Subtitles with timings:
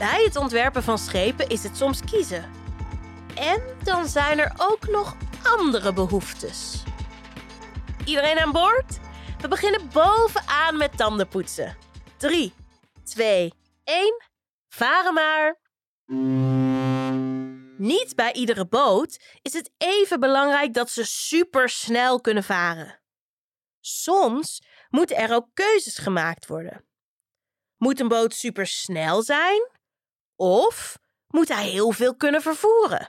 [0.00, 2.50] Bij het ontwerpen van schepen is het soms kiezen.
[3.34, 6.82] En dan zijn er ook nog andere behoeftes.
[8.04, 8.98] Iedereen aan boord?
[9.40, 11.76] We beginnen bovenaan met tandenpoetsen.
[12.16, 12.52] 3,
[13.04, 13.52] 2,
[13.84, 14.24] 1.
[14.68, 15.60] Varen maar.
[17.78, 23.00] Niet bij iedere boot is het even belangrijk dat ze supersnel kunnen varen.
[23.80, 26.84] Soms moeten er ook keuzes gemaakt worden.
[27.76, 29.78] Moet een boot supersnel zijn?
[30.40, 33.04] Of moet hij heel veel kunnen vervoeren?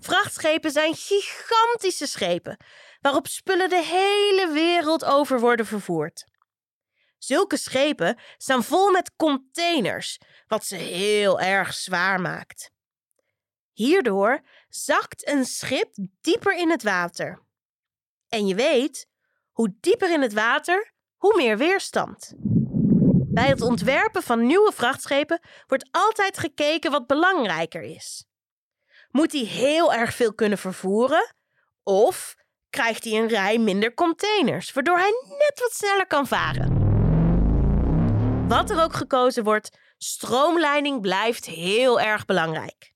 [0.00, 2.56] Vrachtschepen zijn gigantische schepen
[3.00, 6.24] waarop spullen de hele wereld over worden vervoerd.
[7.18, 12.70] Zulke schepen staan vol met containers, wat ze heel erg zwaar maakt.
[13.72, 17.42] Hierdoor zakt een schip dieper in het water.
[18.28, 19.06] En je weet,
[19.50, 22.34] hoe dieper in het water, hoe meer weerstand.
[23.34, 28.24] Bij het ontwerpen van nieuwe vrachtschepen wordt altijd gekeken wat belangrijker is.
[29.10, 31.34] Moet hij heel erg veel kunnen vervoeren?
[31.82, 32.34] Of
[32.70, 36.82] krijgt hij een rij minder containers, waardoor hij net wat sneller kan varen?
[38.48, 42.92] Wat er ook gekozen wordt, stroomleiding blijft heel erg belangrijk.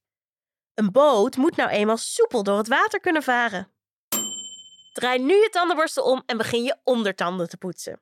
[0.74, 3.72] Een boot moet nou eenmaal soepel door het water kunnen varen.
[4.92, 8.00] Draai nu je tandenborstel om en begin je ondertanden te poetsen.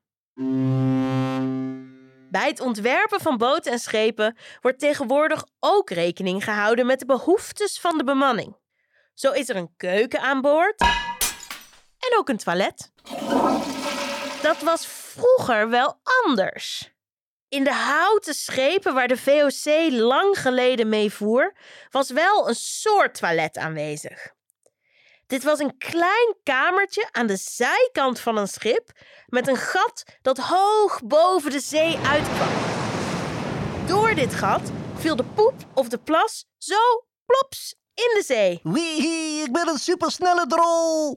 [2.36, 7.80] Bij het ontwerpen van boten en schepen wordt tegenwoordig ook rekening gehouden met de behoeftes
[7.80, 8.56] van de bemanning.
[9.14, 10.80] Zo is er een keuken aan boord
[11.98, 12.92] en ook een toilet.
[14.42, 16.90] Dat was vroeger wel anders.
[17.48, 21.54] In de houten schepen waar de VOC lang geleden mee voer,
[21.90, 24.35] was wel een soort toilet aanwezig.
[25.26, 28.90] Dit was een klein kamertje aan de zijkant van een schip
[29.26, 32.48] met een gat dat hoog boven de zee uitkwam.
[33.86, 38.60] Door dit gat viel de poep of de plas zo plops in de zee.
[38.62, 41.14] Wee, ik ben een supersnelle drol.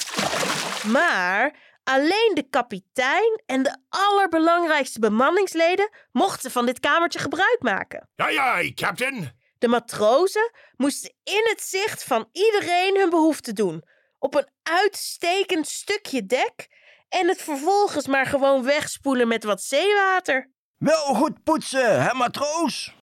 [0.91, 8.09] Maar alleen de kapitein en de allerbelangrijkste bemanningsleden mochten van dit kamertje gebruik maken.
[8.16, 9.38] Aye, aye, Captain.
[9.57, 13.84] De matrozen moesten in het zicht van iedereen hun behoefte doen,
[14.19, 16.68] op een uitstekend stukje dek
[17.09, 20.52] en het vervolgens maar gewoon wegspoelen met wat zeewater.
[20.78, 22.96] Wel goed poetsen, hè matroos?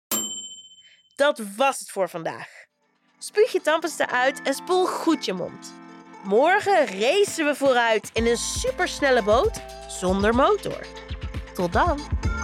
[1.16, 2.48] Dat was het voor vandaag.
[3.18, 5.74] Spuug je tandpasta uit en spoel goed je mond.
[6.24, 10.88] Morgen racen we vooruit in een supersnelle boot zonder motor.
[11.54, 12.35] Tot dan!